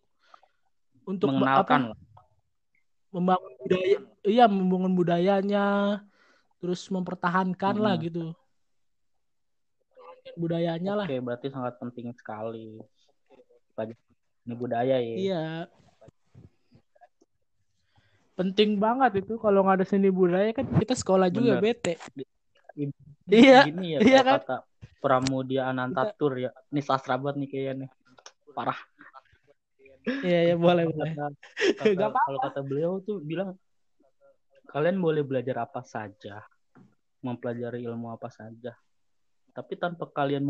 untuk 1.04 1.28
apa 1.28 1.38
mengenalkan 1.40 1.80
lah. 1.92 1.98
membangun 3.10 3.52
budaya 3.58 3.96
iya 4.24 4.44
membangun 4.46 4.92
budayanya 4.92 5.66
terus 6.60 6.86
mempertahankan 6.88 7.74
lah 7.76 7.94
Mm-mm. 7.96 8.06
gitu 8.06 8.24
budayanya 10.38 10.92
lah 10.94 11.06
Oke, 11.10 11.18
berarti 11.18 11.50
sangat 11.50 11.74
penting 11.82 12.14
sekali. 12.14 12.78
Bagi 13.74 13.92
ini 14.46 14.54
budaya 14.54 14.96
ya. 14.96 15.16
iya 15.18 15.44
penting 18.32 18.80
banget 18.80 19.22
itu 19.22 19.36
kalau 19.36 19.60
nggak 19.62 19.82
ada 19.82 19.86
seni 19.86 20.08
budaya 20.08 20.50
kan 20.50 20.64
kita 20.66 20.96
sekolah 20.96 21.28
juga 21.28 21.60
Bener. 21.60 21.62
bete 21.62 21.94
I- 22.16 22.31
Iya, 22.76 23.60
Gini 23.68 23.96
ya, 23.96 24.00
iya 24.02 24.20
kan? 24.24 24.40
kata 24.40 24.56
Pramudia 25.02 25.68
Anantatur 25.68 26.38
ya. 26.38 26.50
Ini 26.72 26.80
sastra 26.84 27.18
banget 27.18 27.42
nih 27.42 27.48
kayaknya 27.50 27.74
nih. 27.86 27.90
Parah. 28.52 28.78
iya 30.22 30.50
iya 30.50 30.54
boleh 30.58 30.90
boleh 30.90 31.14
Kata, 31.14 31.26
Gak 31.94 31.94
kata, 31.94 32.02
apa-apa. 32.10 32.20
kalau 32.26 32.38
kata 32.42 32.60
beliau 32.66 32.92
tuh 33.02 33.22
bilang 33.22 33.54
kalian 34.68 34.98
boleh 34.98 35.22
belajar 35.22 35.68
apa 35.68 35.84
saja, 35.84 36.42
mempelajari 37.22 37.84
ilmu 37.86 38.10
apa 38.10 38.28
saja. 38.32 38.74
Tapi 39.52 39.76
tanpa 39.76 40.08
kalian 40.08 40.48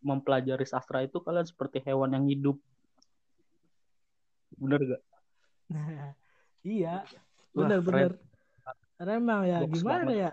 mempelajari 0.00 0.64
sastra 0.64 1.04
itu 1.04 1.20
kalian 1.20 1.44
seperti 1.44 1.84
hewan 1.84 2.16
yang 2.16 2.24
hidup. 2.26 2.56
Bener 4.56 4.80
gak? 4.96 5.02
Nah, 5.68 6.16
iya 6.64 7.04
Wah, 7.52 7.68
bener 7.68 7.80
keren. 7.84 7.86
bener 7.86 8.12
karena 8.98 9.12
emang 9.14 9.40
ya 9.46 9.58
Goks 9.62 9.78
gimana 9.78 10.10
banget. 10.10 10.18
ya 10.18 10.30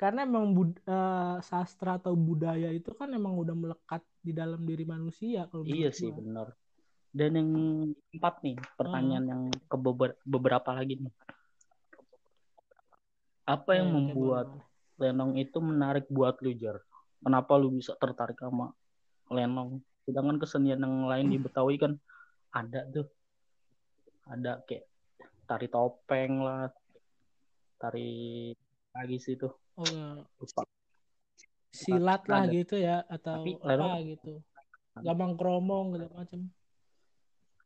karena 0.00 0.24
emang 0.24 0.56
bud- 0.56 0.80
eh, 0.88 1.36
sastra 1.44 2.00
atau 2.00 2.16
budaya 2.16 2.72
itu 2.72 2.88
kan 2.96 3.12
emang 3.12 3.36
udah 3.36 3.52
melekat 3.52 4.00
di 4.24 4.32
dalam 4.32 4.64
diri 4.64 4.88
manusia 4.88 5.44
kalau 5.52 5.68
Iya 5.68 5.92
sih 5.92 6.08
gua. 6.08 6.24
bener. 6.24 6.48
Dan 7.12 7.30
yang 7.36 7.50
empat 8.16 8.40
nih, 8.40 8.56
pertanyaan 8.80 9.26
yang 9.28 9.42
ke 9.52 9.76
beber- 9.76 10.16
beberapa 10.24 10.72
lagi 10.72 11.04
nih. 11.04 11.12
Apa 13.44 13.76
yang 13.76 13.92
oke, 13.92 13.96
membuat. 14.00 14.48
Lenong 15.00 15.36
itu 15.40 15.58
menarik 15.60 16.08
buat 16.12 16.40
lu, 16.44 16.52
Jar? 16.56 16.80
Kenapa 17.20 17.56
lu 17.60 17.72
bisa 17.76 17.92
tertarik 17.96 18.40
sama 18.40 18.72
Lenong? 19.28 19.84
Sedangkan 20.08 20.40
kesenian 20.40 20.80
yang 20.80 21.08
lain 21.08 21.28
di 21.28 21.36
Betawi 21.44 21.76
kan 21.76 21.92
ada 22.56 22.88
tuh. 22.88 23.08
Ada 24.28 24.64
kayak 24.64 24.84
tari 25.44 25.68
topeng 25.68 26.40
lah, 26.40 26.72
tari 27.76 28.52
lagi 28.96 29.18
sih 29.20 29.36
tuh. 29.36 29.59
Oh 29.78 30.24
silat 31.70 32.22
lah 32.26 32.44
Ada. 32.46 32.52
gitu 32.54 32.74
ya 32.80 33.06
atau 33.06 33.38
Tapi 33.38 33.50
apa 33.62 33.68
Lenong- 33.70 34.02
gitu 34.10 34.32
gamang 35.00 35.32
kromong 35.38 35.84
gitu 35.96 36.08
macam 36.14 36.40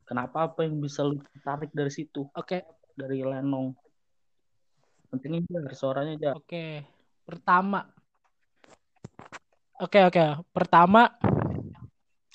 Kenapa 0.04 0.52
apa 0.52 0.68
yang 0.68 0.84
bisa 0.84 1.00
lu 1.00 1.16
tarik 1.40 1.72
dari 1.72 1.88
situ, 1.88 2.28
oke 2.36 2.60
dari 2.92 3.24
Lenong? 3.24 3.72
Pentingnya 5.08 5.40
Jar, 5.48 5.72
suaranya 5.72 6.14
Jar. 6.20 6.34
Oke, 6.36 6.84
pertama. 7.24 7.88
Oke, 9.80 10.04
oke. 10.04 10.44
Pertama, 10.52 11.08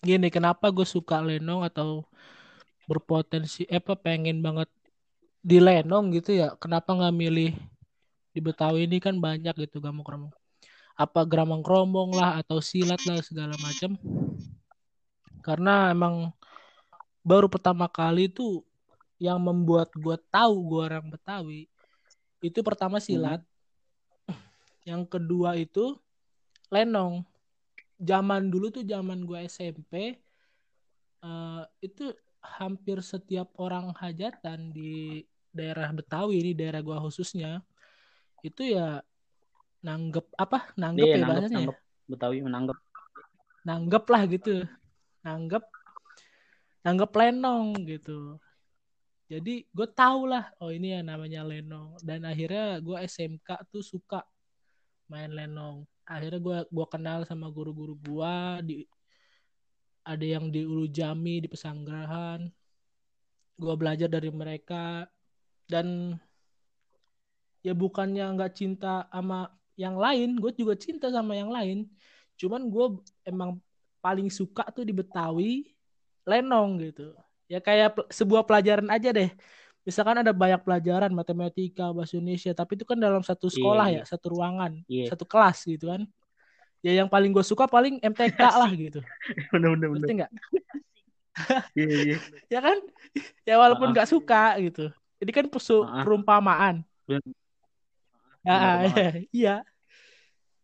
gini, 0.01 0.33
kenapa 0.33 0.73
gue 0.73 0.81
suka 0.81 1.21
Lenong 1.21 1.61
atau 1.61 2.09
berpotensi, 2.89 3.69
eh, 3.69 3.77
apa, 3.77 3.93
pengen 3.93 4.41
banget 4.41 4.67
di 5.45 5.61
Lenong 5.61 6.09
gitu 6.17 6.33
ya. 6.33 6.57
Kenapa 6.57 6.97
nggak 6.97 7.13
milih 7.13 7.53
di 8.39 8.41
Betawi 8.47 8.87
ini 8.87 9.03
kan 9.03 9.19
banyak 9.19 9.51
gitu 9.67 9.83
gamang 9.83 10.07
kromong. 10.07 10.31
Apa 10.95 11.27
gramang 11.27 11.59
kromong 11.59 12.15
lah 12.15 12.39
atau 12.39 12.63
silat 12.63 13.03
lah 13.03 13.19
segala 13.19 13.59
macam. 13.59 13.99
Karena 15.43 15.91
emang 15.91 16.31
baru 17.19 17.51
pertama 17.51 17.91
kali 17.91 18.31
tuh 18.31 18.63
yang 19.19 19.43
membuat 19.43 19.91
gue 19.91 20.15
tahu 20.31 20.55
gue 20.71 20.81
orang 20.87 21.11
Betawi 21.11 21.67
itu 22.39 22.63
pertama 22.63 23.03
silat 23.03 23.43
yang 24.87 25.03
kedua 25.03 25.59
itu 25.59 25.99
lenong 26.71 27.27
zaman 27.99 28.47
dulu 28.47 28.71
tuh 28.71 28.87
zaman 28.87 29.27
gue 29.27 29.43
SMP 29.43 30.15
eh, 31.19 31.63
itu 31.83 32.15
hampir 32.39 33.03
setiap 33.03 33.51
orang 33.59 33.91
hajatan 33.91 34.71
di 34.71 35.27
daerah 35.51 35.91
Betawi 35.91 36.39
ini 36.39 36.51
daerah 36.55 36.79
gua 36.79 37.01
khususnya 37.01 37.59
itu 38.43 38.75
ya 38.75 39.01
nanggep 39.79 40.27
apa 40.35 40.71
nanggep 40.75 41.05
Dia 41.07 41.13
ya 41.13 41.17
nanggep, 41.17 41.29
bahasanya 41.29 41.51
ya? 41.51 41.59
nanggep. 41.59 41.77
Betawi 42.09 42.37
menanggap. 42.41 42.77
nanggep 43.59 44.05
lah 44.07 44.23
gitu 44.25 44.55
nanggep 45.21 45.63
nanggep 46.81 47.11
lenong 47.11 47.67
gitu 47.85 48.39
jadi 49.29 49.61
gue 49.67 49.87
tau 49.93 50.25
lah 50.25 50.49
oh 50.57 50.73
ini 50.73 50.95
ya 50.97 51.05
namanya 51.05 51.45
lenong 51.45 51.99
dan 52.01 52.25
akhirnya 52.25 52.81
gue 52.81 52.97
SMK 53.03 53.69
tuh 53.69 53.83
suka 53.85 54.25
main 55.11 55.29
lenong 55.29 55.85
akhirnya 56.09 56.41
gue 56.41 56.57
gua 56.73 56.87
kenal 56.89 57.21
sama 57.29 57.53
guru-guru 57.53 57.93
gue 57.99 58.35
di 58.65 58.75
ada 60.01 60.25
yang 60.25 60.49
di 60.49 60.65
Ulu 60.65 60.89
Jami 60.89 61.45
di 61.45 61.47
Pesanggerahan 61.51 62.41
gue 63.59 63.73
belajar 63.77 64.09
dari 64.09 64.31
mereka 64.33 65.05
dan 65.69 66.17
ya 67.69 67.77
bukannya 67.77 68.25
nggak 68.33 68.51
cinta 68.57 69.05
sama 69.13 69.53
yang 69.77 69.93
lain 69.93 70.41
gue 70.41 70.49
juga 70.57 70.73
cinta 70.73 71.13
sama 71.13 71.37
yang 71.37 71.53
lain 71.53 71.85
cuman 72.33 72.65
gue 72.65 72.85
emang 73.23 73.61
paling 74.01 74.33
suka 74.33 74.65
tuh 74.73 74.81
di 74.81 74.89
Betawi 74.89 75.69
lenong 76.25 76.81
gitu 76.81 77.13
ya 77.45 77.61
kayak 77.61 77.93
pel- 77.93 78.09
sebuah 78.09 78.41
pelajaran 78.41 78.89
aja 78.89 79.13
deh 79.13 79.29
misalkan 79.85 80.25
ada 80.25 80.33
banyak 80.33 80.65
pelajaran 80.65 81.13
matematika 81.13 81.93
bahasa 81.93 82.17
Indonesia 82.17 82.49
tapi 82.51 82.73
itu 82.73 82.89
kan 82.89 82.97
dalam 82.97 83.21
satu 83.21 83.47
Iya, 83.47 83.53
sekolah 83.53 83.87
iya. 83.93 84.01
ya 84.01 84.03
satu 84.09 84.25
ruangan 84.33 84.71
Iya. 84.89 85.05
satu 85.13 85.23
kelas 85.29 85.57
gitu 85.69 85.85
kan 85.93 86.01
ya 86.81 86.91
yang 86.97 87.09
paling 87.11 87.29
gue 87.29 87.45
suka 87.45 87.69
paling 87.69 88.01
MTK 88.01 88.39
lah 88.65 88.71
gitu 88.73 88.99
Bener 89.53 89.69
bener 89.77 89.87
ngerti 89.93 90.13
nggak 90.17 90.31
Iya 91.77 91.87
iya. 92.03 92.17
ya 92.57 92.59
kan 92.65 92.77
ya 93.45 93.55
walaupun 93.61 93.91
Ah. 93.91 93.93
nggak 93.93 94.09
suka 94.09 94.57
gitu 94.57 94.89
ini 95.21 95.31
kan 95.31 95.45
Ah. 95.47 96.03
perumpamaan 96.03 96.81
Bener. 97.07 97.23
Ah, 98.47 98.85
banget. 98.87 99.27
iya. 99.35 99.55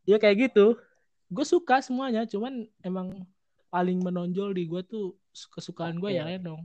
Ya 0.05 0.17
kayak 0.21 0.51
gitu. 0.51 0.79
Gue 1.27 1.45
suka 1.45 1.81
semuanya 1.81 2.23
cuman 2.29 2.69
emang 2.85 3.25
paling 3.73 3.99
menonjol 3.99 4.55
di 4.55 4.63
gue 4.69 4.81
tuh 4.85 5.17
kesukaan 5.51 5.99
gue 5.99 6.15
Oke. 6.15 6.17
ya 6.19 6.23
lenong. 6.23 6.63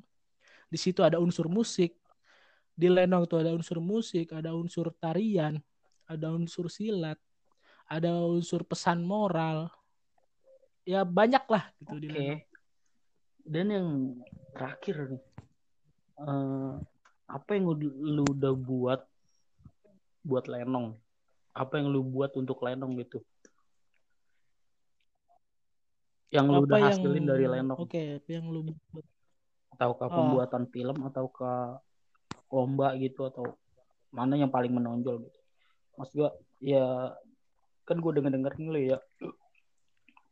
Di 0.71 0.79
situ 0.79 1.03
ada 1.03 1.19
unsur 1.19 1.51
musik. 1.51 1.97
Di 2.77 2.87
lenong 2.87 3.27
tuh 3.27 3.43
ada 3.43 3.51
unsur 3.51 3.83
musik 3.83 4.31
ada 4.33 4.55
unsur 4.55 4.95
tarian 4.97 5.59
ada 6.09 6.33
unsur 6.33 6.71
silat 6.73 7.19
ada 7.91 8.15
unsur 8.23 8.63
pesan 8.63 9.03
moral. 9.03 9.67
Ya 10.87 11.03
banyak 11.03 11.43
lah 11.51 11.65
gitu 11.83 11.99
di 11.99 12.09
Oke. 12.09 12.15
lenong. 12.15 12.41
Dan 13.41 13.67
yang 13.75 13.89
terakhir 14.55 15.11
nih, 15.11 15.23
eh, 16.23 16.73
apa 17.27 17.51
yang 17.59 17.75
lu 17.83 18.23
udah 18.31 18.55
buat 18.55 19.01
buat 20.23 20.47
Lenong? 20.47 20.97
Apa 21.57 21.81
yang 21.83 21.91
lu 21.91 22.05
buat 22.07 22.33
untuk 22.37 22.61
Lenong 22.63 22.95
gitu? 23.01 23.21
Yang 26.31 26.47
lu 26.47 26.59
apa 26.63 26.67
udah 26.71 26.79
yang 26.79 26.89
hasilin 26.95 27.25
dari 27.27 27.47
Lenong? 27.51 27.79
oke 27.83 28.03
apa 28.23 28.29
yang 28.31 28.47
lu 28.51 28.61
buat 28.71 29.07
Ataukah 29.75 30.07
Oh. 30.13 30.17
pembuatan 30.21 30.69
film 30.69 30.97
ataukah 31.09 31.81
lomba 32.53 32.93
gitu 33.01 33.25
atau 33.27 33.57
mana 34.13 34.37
yang 34.37 34.51
paling 34.53 34.71
menonjol 34.75 35.25
gitu? 35.25 35.39
Mas 35.97 36.11
gua 36.13 36.31
ya 36.61 37.15
kan 37.89 37.99
gue 37.99 38.13
denger 38.15 38.31
denger 38.31 38.53
nih 38.61 38.69
lu 38.71 38.81
ya 38.95 38.99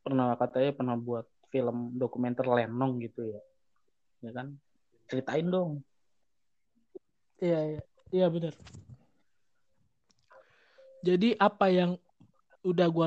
pernah 0.07 0.39
katanya 0.39 0.71
pernah 0.77 0.95
buat 0.95 1.27
film 1.51 1.97
dokumenter 1.99 2.47
Lenong 2.47 3.03
gitu 3.03 3.35
ya 3.35 3.41
ya 4.23 4.31
kan 4.31 4.55
ceritain 5.11 5.49
dong 5.51 5.83
iya 7.43 7.61
iya 7.75 7.83
iya 8.15 8.27
benar 8.31 8.55
jadi 11.03 11.39
apa 11.39 11.71
yang 11.71 11.97
udah 12.67 12.87
gua 12.91 13.07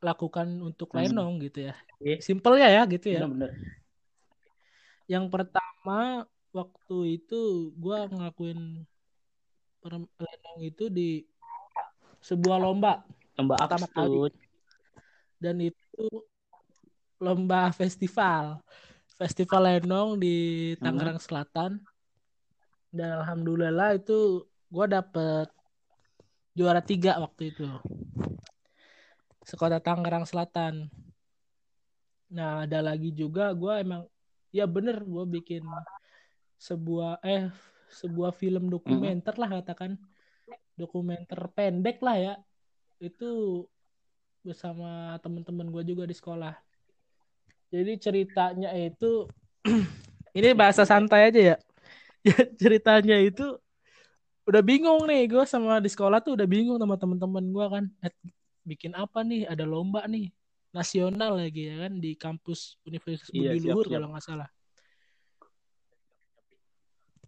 lakukan 0.00 0.48
untuk 0.62 0.94
hmm. 0.94 0.98
Lenong 1.02 1.42
gitu 1.42 1.68
ya 1.70 1.74
yeah. 1.98 2.18
simpelnya 2.22 2.68
ya 2.70 2.82
gitu 2.86 3.06
ya 3.12 3.26
bener, 3.26 3.50
bener. 3.50 3.52
yang 5.10 5.26
pertama 5.26 6.24
waktu 6.54 7.20
itu 7.20 7.72
gua 7.76 8.06
ngelakuin 8.06 8.86
Lenong 9.82 10.58
itu 10.62 10.86
di 10.86 11.26
sebuah 12.22 12.62
lomba 12.62 13.02
lomba 13.34 13.58
pertama 13.58 13.86
kali 13.90 14.30
dan 15.42 15.58
itu 15.58 16.06
lomba 17.18 17.74
festival 17.74 18.62
festival 19.18 19.62
Lenong 19.66 20.22
di 20.22 20.36
Tangerang 20.78 21.18
hmm. 21.18 21.26
Selatan 21.26 21.82
dan 22.92 23.24
alhamdulillah 23.24 23.96
itu 23.96 24.44
gue 24.68 24.86
dapet 24.86 25.48
juara 26.52 26.84
tiga 26.84 27.16
waktu 27.20 27.52
itu. 27.52 27.68
Sekota 29.42 29.80
Tangerang 29.82 30.28
Selatan. 30.28 30.92
Nah 32.32 32.64
ada 32.64 32.80
lagi 32.80 33.12
juga 33.12 33.52
gue 33.52 33.72
emang 33.80 34.02
ya 34.52 34.68
bener 34.68 35.04
gue 35.04 35.24
bikin 35.40 35.64
sebuah 36.60 37.20
eh 37.24 37.48
sebuah 37.92 38.32
film 38.32 38.68
dokumenter 38.72 39.36
lah 39.36 39.60
katakan. 39.60 39.96
Dokumenter 40.76 41.40
pendek 41.52 42.00
lah 42.00 42.16
ya. 42.16 42.34
Itu 43.02 43.64
bersama 44.42 45.16
teman-teman 45.22 45.70
gue 45.70 45.82
juga 45.94 46.04
di 46.04 46.14
sekolah. 46.16 46.54
Jadi 47.72 47.92
ceritanya 47.96 48.70
itu 48.76 49.24
ini 50.38 50.52
bahasa 50.52 50.84
santai 50.84 51.32
aja 51.32 51.40
ya. 51.54 51.56
Ceritanya 52.60 53.16
itu 53.18 53.61
udah 54.52 54.60
bingung 54.60 55.08
nih 55.08 55.32
gue 55.32 55.44
sama 55.48 55.80
di 55.80 55.88
sekolah 55.88 56.20
tuh 56.20 56.36
udah 56.36 56.44
bingung 56.44 56.76
sama 56.76 57.00
teman-teman 57.00 57.40
gue 57.48 57.66
kan. 57.72 57.84
Eh, 58.04 58.12
bikin 58.68 58.92
apa 58.92 59.24
nih? 59.24 59.48
Ada 59.48 59.64
lomba 59.64 60.04
nih 60.04 60.28
nasional 60.76 61.40
lagi 61.40 61.72
ya 61.72 61.88
kan 61.88 61.96
di 61.96 62.12
kampus 62.16 62.76
Universitas 62.84 63.32
iya, 63.32 63.56
Budi 63.56 63.64
Luhur 63.64 63.86
kalau 63.88 64.12
nggak 64.12 64.24
salah. 64.24 64.48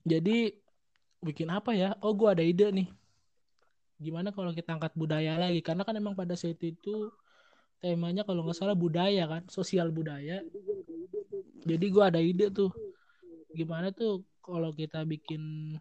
Jadi 0.04 0.52
bikin 1.25 1.49
apa 1.49 1.73
ya? 1.73 1.97
Oh 2.04 2.12
gue 2.12 2.28
ada 2.28 2.45
ide 2.45 2.69
nih. 2.69 2.88
Gimana 3.97 4.28
kalau 4.28 4.52
kita 4.52 4.76
angkat 4.76 4.93
budaya 4.93 5.40
lagi? 5.40 5.64
Karena 5.64 5.81
kan 5.81 5.97
emang 5.97 6.12
pada 6.12 6.37
saat 6.37 6.61
itu 6.61 7.09
temanya 7.81 8.28
kalau 8.28 8.45
nggak 8.45 8.57
salah 8.57 8.76
budaya 8.76 9.25
kan 9.25 9.49
sosial 9.49 9.88
budaya. 9.88 10.45
Jadi 11.64 11.87
gue 11.88 12.04
ada 12.04 12.21
ide 12.21 12.52
tuh 12.52 12.69
gimana 13.57 13.97
tuh 13.97 14.21
kalau 14.45 14.76
kita 14.76 15.09
bikin 15.09 15.73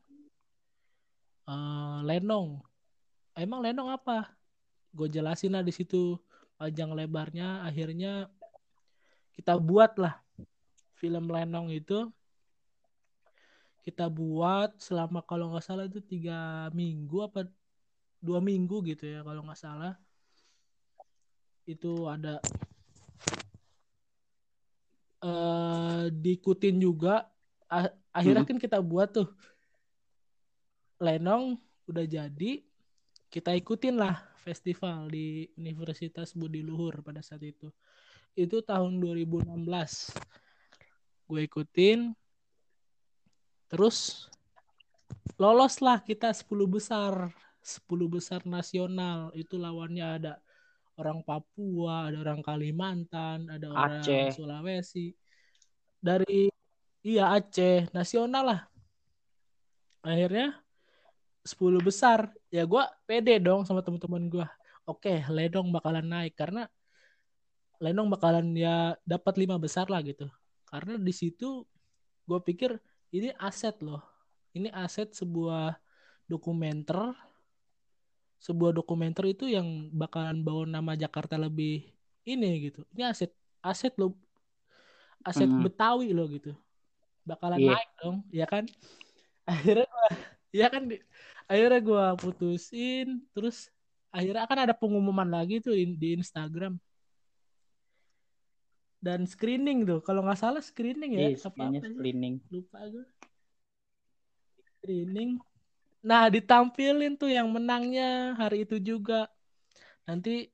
uh, 1.47 1.99
lenong. 2.05 2.61
Emang 3.33 3.65
lenong 3.65 3.89
apa? 3.89 4.29
Gue 4.93 5.09
jelasin 5.09 5.57
lah 5.57 5.65
di 5.65 5.73
situ 5.73 6.17
panjang 6.55 6.93
lebarnya. 6.93 7.65
Akhirnya 7.65 8.29
kita 9.33 9.57
buat 9.57 9.97
lah 9.97 10.21
film 10.97 11.27
lenong 11.27 11.73
itu. 11.73 12.07
Kita 13.83 14.07
buat 14.07 14.79
selama 14.79 15.19
kalau 15.27 15.51
nggak 15.51 15.65
salah 15.65 15.83
itu 15.83 15.99
tiga 15.99 16.71
minggu 16.71 17.27
apa 17.27 17.43
dua 18.23 18.39
minggu 18.39 18.79
gitu 18.87 19.03
ya 19.03 19.19
kalau 19.25 19.43
nggak 19.43 19.59
salah. 19.59 19.99
Itu 21.67 22.07
ada 22.07 22.39
uh, 25.19 26.07
diikutin 26.07 26.79
juga. 26.79 27.27
Akhirnya 28.13 28.45
hmm. 28.45 28.51
kan 28.53 28.57
kita 28.61 28.77
buat 28.79 29.09
tuh 29.09 29.27
Lenong 31.03 31.59
udah 31.91 32.07
jadi 32.07 32.63
kita 33.27 33.51
ikutin 33.59 33.99
lah 33.99 34.23
festival 34.39 35.11
di 35.11 35.51
Universitas 35.59 36.31
Budi 36.31 36.63
Luhur 36.63 37.03
pada 37.03 37.19
saat 37.19 37.43
itu 37.43 37.67
itu 38.39 38.63
tahun 38.63 39.03
2016 39.03 39.51
gue 41.27 41.41
ikutin 41.43 42.15
terus 43.67 44.29
lolos 45.35 45.83
lah 45.83 45.99
kita 45.99 46.31
10 46.31 46.47
besar 46.71 47.35
10 47.59 47.83
besar 48.07 48.39
nasional 48.47 49.31
itu 49.35 49.59
lawannya 49.59 50.07
ada 50.07 50.33
orang 50.97 51.25
Papua, 51.25 52.11
ada 52.11 52.21
orang 52.21 52.41
Kalimantan, 52.45 53.49
ada 53.49 53.65
orang 53.71 54.03
Aceh. 54.03 54.37
Sulawesi. 54.37 55.09
Dari 55.97 56.51
iya 57.01 57.33
Aceh, 57.33 57.89
nasional 57.95 58.43
lah. 58.45 58.61
Akhirnya 60.03 60.59
10 61.43 61.79
besar. 61.83 62.31
Ya 62.47 62.63
gue 62.63 62.83
pede 63.03 63.39
dong 63.39 63.67
sama 63.67 63.83
teman-teman 63.83 64.27
gue. 64.31 64.47
Oke, 64.83 65.23
Lenong 65.31 65.71
bakalan 65.71 66.07
naik 66.07 66.35
karena 66.35 66.67
Lenong 67.83 68.07
bakalan 68.07 68.55
ya 68.55 68.95
dapat 69.03 69.35
lima 69.39 69.59
besar 69.59 69.91
lah 69.91 69.99
gitu. 70.03 70.27
Karena 70.67 70.95
di 70.95 71.11
situ 71.11 71.67
gue 72.23 72.39
pikir 72.39 72.79
ini 73.11 73.35
aset 73.35 73.75
loh. 73.83 73.99
Ini 74.55 74.71
aset 74.71 75.11
sebuah 75.11 75.75
dokumenter 76.27 77.11
sebuah 78.43 78.75
dokumenter 78.75 79.23
itu 79.31 79.47
yang 79.47 79.87
bakalan 79.95 80.43
bawa 80.43 80.67
nama 80.67 80.99
Jakarta 80.99 81.39
lebih 81.39 81.87
ini 82.27 82.71
gitu. 82.71 82.83
Ini 82.91 83.07
aset 83.11 83.31
aset 83.63 83.95
lo 83.95 84.19
aset 85.23 85.47
hmm. 85.47 85.63
Betawi 85.63 86.11
lo 86.11 86.27
gitu. 86.27 86.51
Bakalan 87.23 87.59
yeah. 87.63 87.71
naik 87.71 87.91
dong, 88.03 88.17
ya 88.35 88.43
kan? 88.43 88.67
Akhirnya 89.47 89.87
ya 90.53 90.69
kan 90.69 90.85
akhirnya 91.49 91.81
gua 91.81 92.05
putusin 92.13 93.25
terus 93.33 93.73
akhirnya 94.13 94.45
akan 94.45 94.59
ada 94.69 94.75
pengumuman 94.77 95.25
lagi 95.25 95.57
tuh 95.59 95.73
di, 95.73 95.97
di 95.97 96.09
Instagram. 96.21 96.77
Dan 99.03 99.27
screening 99.27 99.83
tuh 99.83 99.99
kalau 99.99 100.23
nggak 100.23 100.39
salah 100.39 100.63
screening 100.63 101.19
ya 101.19 101.35
yes, 101.35 101.43
iya, 101.43 101.51
apa 101.51 101.61
apa 101.67 101.83
screening. 101.91 102.33
Lupa 102.47 102.79
gue 102.87 103.03
screening. 104.83 105.39
Nah, 106.03 106.27
ditampilin 106.27 107.15
tuh 107.15 107.31
yang 107.31 107.47
menangnya 107.47 108.35
hari 108.35 108.67
itu 108.67 108.75
juga. 108.83 109.31
Nanti 110.03 110.51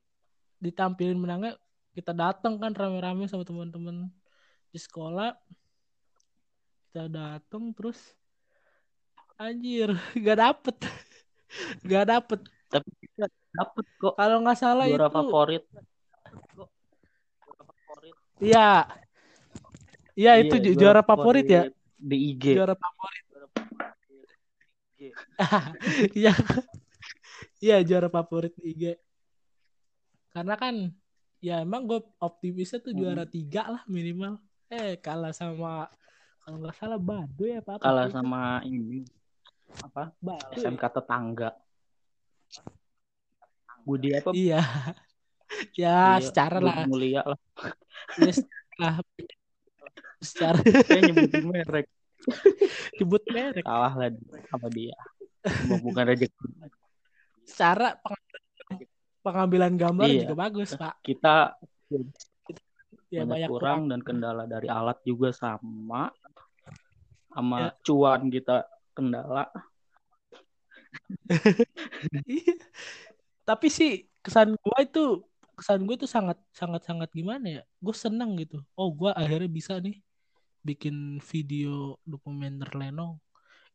ditampilin 0.61 1.17
menangnya 1.17 1.57
kita 1.97 2.13
datang 2.13 2.61
kan 2.61 2.77
rame-rame 2.77 3.25
sama 3.25 3.41
teman-teman 3.41 4.05
di 4.69 4.77
sekolah. 4.77 5.33
Kita 6.85 7.09
datang 7.09 7.73
terus 7.73 7.97
anjir, 9.39 9.89
gak 10.25 10.37
dapet. 10.37 10.75
gak 11.89 12.05
dapet. 12.05 12.39
Tapi 12.69 12.89
dapet 13.55 13.85
kok. 13.97 14.13
Kalau 14.13 14.37
nggak 14.45 14.59
salah 14.59 14.85
Juara 14.85 15.07
itu 15.09 15.15
favorit. 15.15 15.63
Iya. 18.39 18.85
Iya, 20.19 20.31
itu 20.43 20.55
juara, 20.59 20.75
juara 20.75 21.01
favorit, 21.01 21.47
favorit 21.47 21.55
ya. 21.55 21.63
Di 21.97 22.17
IG. 22.35 22.43
Juara 22.59 22.75
favorit 22.75 23.25
Iya. 26.19 26.33
Iya 27.63 27.77
juara 27.87 28.07
favorit 28.11 28.53
IG. 28.59 28.99
Karena 30.29 30.55
kan 30.59 30.93
ya 31.39 31.63
emang 31.63 31.87
gue 31.87 32.03
optimisnya 32.19 32.83
tuh 32.83 32.91
juara 32.93 33.23
hmm. 33.25 33.33
tiga 33.33 33.63
lah 33.65 33.81
minimal. 33.89 34.37
Eh 34.69 35.01
kalah 35.01 35.33
sama 35.33 35.89
kalau 36.45 36.61
nggak 36.61 36.77
salah 36.77 36.99
Bado 37.01 37.45
ya 37.49 37.63
-apa 37.65 37.81
Kalah 37.81 38.07
sama 38.13 38.61
ini 38.67 39.01
apa? 39.83 40.13
Bado, 40.17 40.53
SMK 40.55 40.83
tetangga. 40.89 41.49
Budi 43.85 44.09
apa? 44.15 44.29
Iya. 44.35 44.61
ya 45.73 46.17
iya, 46.17 46.21
secara 46.21 46.57
lah. 46.61 46.85
Mulia 46.85 47.23
lah. 47.25 47.39
Ya 48.17 48.31
secara. 48.33 49.01
secara. 50.17 50.59
Nyebutin 51.05 51.45
merek. 51.45 51.87
Nyebut 52.97 53.23
merek. 53.29 53.63
Kalah 53.67 53.93
lah 53.93 54.09
sama 54.49 54.67
dia 54.71 54.97
bukan 55.79 56.03
rezeki 56.03 56.35
secara 57.47 57.95
pengambilan 59.23 59.73
gambar 59.79 60.07
iya. 60.07 60.27
juga 60.27 60.35
bagus 60.35 60.75
pak 60.75 60.99
kita 61.01 61.55
ya, 63.09 63.23
banyak, 63.25 63.47
banyak 63.47 63.49
kurang, 63.49 63.81
dan 63.89 63.99
kendala 64.03 64.43
dari 64.45 64.67
alat 64.67 64.99
juga 65.07 65.31
sama 65.31 66.11
sama 67.29 67.57
ya. 67.57 67.69
cuan 67.85 68.27
kita 68.27 68.67
kendala. 68.93 69.47
Iya. 72.25 72.57
tapi 73.45 73.69
sih 73.69 74.09
kesan 74.25 74.57
gua 74.57 74.81
itu 74.81 75.21
kesan 75.59 75.83
gue 75.83 75.95
itu 75.99 76.07
sangat 76.07 76.39
sangat 76.55 76.87
sangat 76.87 77.11
gimana 77.11 77.59
ya? 77.59 77.63
Gue 77.83 77.91
seneng 77.91 78.39
gitu. 78.39 78.63
Oh 78.79 78.95
gue 78.95 79.11
akhirnya 79.11 79.51
bisa 79.51 79.75
nih 79.83 79.99
bikin 80.63 81.19
video 81.19 81.99
dokumenter 82.07 82.71
Lenong. 82.71 83.19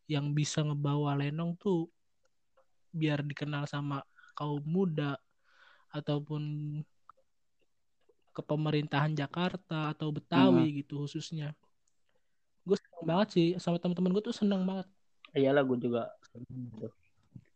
Yang 0.09 0.27
bisa 0.33 0.65
ngebawa 0.65 1.13
Lenong 1.21 1.61
tuh 1.61 1.93
biar 2.89 3.21
dikenal 3.21 3.69
sama 3.69 4.01
kaum 4.33 4.65
muda 4.65 5.21
ataupun 5.93 6.43
ke 8.35 8.43
pemerintahan 8.43 9.15
Jakarta 9.15 9.95
atau 9.95 10.11
Betawi 10.11 10.73
hmm. 10.73 10.77
gitu 10.83 11.05
khususnya. 11.05 11.53
Gue 12.65 12.81
seneng 12.81 13.05
banget 13.05 13.29
sih 13.37 13.47
sama 13.61 13.77
teman-teman 13.77 14.17
gue 14.17 14.25
tuh 14.25 14.35
seneng 14.35 14.65
banget 14.65 14.89
iyalah 15.35 15.63
gue 15.67 15.79
juga 15.79 16.03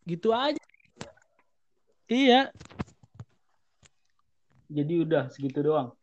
gitu. 0.09 0.35
Aja. 0.35 0.63
Iya. 2.09 2.51
Jadi 4.69 4.95
udah 5.01 5.33
segitu 5.33 5.63
doang. 5.65 5.95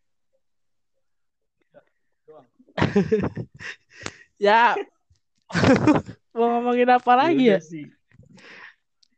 Ya. 4.36 4.76
Mau 6.36 6.60
ngomongin 6.60 6.92
apa 6.92 7.08
ya 7.16 7.20
lagi 7.24 7.46
ya, 7.56 7.60
sih. 7.64 7.88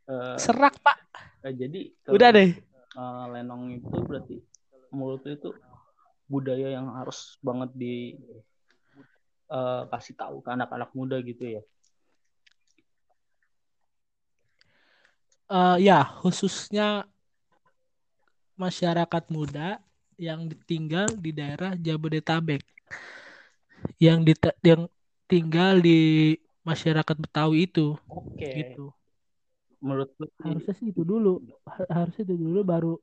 Uh, 0.06 0.38
serak 0.38 0.78
pak. 0.78 0.94
uh, 1.42 1.50
jadi 1.50 1.90
udah 2.06 2.30
deh. 2.30 2.54
uh, 2.94 3.26
lenong 3.34 3.82
itu 3.82 3.98
berarti 4.06 4.38
mulut 4.94 5.26
itu 5.26 5.50
budaya 6.30 6.70
yang 6.70 6.94
harus 6.94 7.36
banget 7.42 7.70
di 7.74 8.14
uh, 9.50 9.90
kasih 9.90 10.14
tahu 10.14 10.38
ke 10.40 10.48
anak-anak 10.54 10.94
muda 10.94 11.18
gitu 11.20 11.58
ya 11.58 11.62
uh, 15.48 15.76
ya 15.80 16.04
khususnya 16.20 17.08
masyarakat 18.58 19.24
muda 19.32 19.82
yang 20.18 20.46
ditinggal 20.50 21.08
di 21.18 21.30
daerah 21.30 21.74
Jabodetabek. 21.78 22.62
Yang 24.02 24.18
di 24.26 24.32
yang 24.66 24.82
tinggal 25.30 25.78
di 25.78 26.34
masyarakat 26.66 27.16
Betawi 27.16 27.70
itu. 27.70 27.94
Oke. 28.10 28.46
Gitu. 28.46 28.90
Menurut 29.78 30.10
harusnya 30.42 30.74
sih 30.74 30.90
itu 30.90 31.06
dulu. 31.06 31.42
Harusnya 31.86 32.26
itu 32.26 32.34
dulu 32.34 32.60
baru 32.66 32.94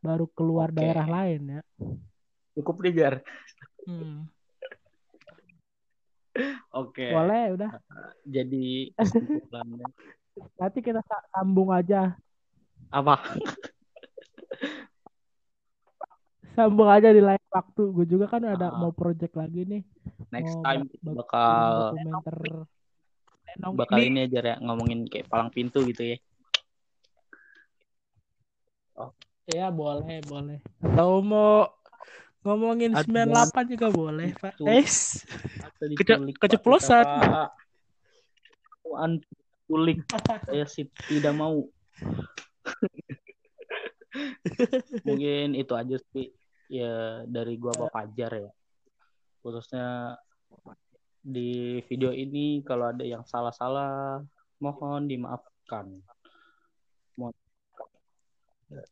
baru 0.00 0.24
keluar 0.32 0.72
okay. 0.72 0.80
daerah 0.80 1.06
lain 1.06 1.60
ya. 1.60 1.62
Cukup 2.56 2.82
nih 2.82 2.92
jar 2.96 3.14
hmm. 3.86 4.18
oke. 6.72 6.92
Okay. 6.96 7.10
boleh 7.12 7.44
udah. 7.56 7.70
Jadi 8.26 8.96
nanti 10.58 10.78
kita 10.80 11.00
sambung 11.32 11.70
aja. 11.74 12.14
Apa? 12.90 13.18
Sambung 16.58 16.90
aja 16.90 17.14
di 17.14 17.22
lain 17.22 17.40
waktu. 17.50 17.82
Gue 17.94 18.06
juga 18.06 18.26
kan 18.26 18.42
ada 18.44 18.74
uh, 18.74 18.78
mau 18.78 18.92
project 18.92 19.38
lagi 19.38 19.64
nih. 19.64 19.82
Next 20.34 20.58
mau 20.58 20.64
time 20.66 20.82
bakal 21.14 21.94
dokumenter. 21.94 22.38
Bakal 23.74 23.98
ini. 24.06 24.26
aja 24.26 24.38
ya 24.42 24.56
ngomongin 24.62 25.06
kayak 25.10 25.26
palang 25.30 25.50
pintu 25.50 25.82
gitu 25.86 26.14
ya. 26.14 26.16
Oh 28.98 29.10
ya 29.50 29.70
boleh 29.70 30.22
boleh. 30.26 30.58
Atau 30.82 31.22
mau 31.22 31.66
ngomongin 32.46 32.94
sembilan 32.94 33.28
delapan 33.30 33.64
juga 33.68 33.86
boleh 33.90 34.28
pak. 34.38 34.54
Es 34.66 35.26
Kece 35.80 36.14
keceplosan 36.38 37.06
kulik. 39.70 40.02
Saya 40.50 40.66
sih 40.66 40.90
tidak 41.06 41.38
mau. 41.38 41.62
Mungkin 45.06 45.54
itu 45.54 45.72
aja 45.78 45.96
sih. 46.10 46.34
Ya 46.66 47.22
dari 47.30 47.54
gua 47.54 47.70
Pak 47.74 47.94
Fajar 47.94 48.50
ya. 48.50 48.50
Khususnya 49.46 50.18
di 51.22 51.78
video 51.86 52.10
ini 52.10 52.66
kalau 52.66 52.90
ada 52.90 53.06
yang 53.06 53.22
salah-salah 53.22 54.18
mohon 54.58 55.06
dimaafkan. 55.06 56.02
Mohon. 57.14 57.34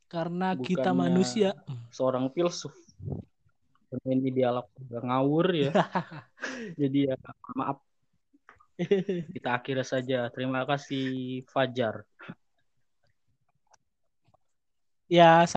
Karena 0.07 0.55
kita 0.55 0.95
manusia. 0.95 1.59
seorang 1.91 2.31
filsuf. 2.31 2.75
Ini 4.05 4.31
dialog 4.31 4.69
ngawur 4.91 5.47
ya. 5.55 5.73
Jadi 6.81 7.09
ya 7.09 7.17
maaf 7.57 7.88
kita 9.35 9.49
akhirnya 9.59 9.87
saja. 9.87 10.17
Terima 10.35 10.61
kasih 10.69 11.03
Fajar. 11.53 11.95
Ya, 15.09 15.47